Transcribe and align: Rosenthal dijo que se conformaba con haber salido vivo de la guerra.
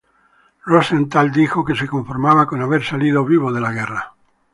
Rosenthal 0.65 1.31
dijo 1.31 1.63
que 1.63 1.75
se 1.75 1.87
conformaba 1.87 2.47
con 2.47 2.59
haber 2.63 2.81
salido 2.83 3.23
vivo 3.23 3.53
de 3.53 3.61
la 3.61 3.71
guerra. 3.71 4.15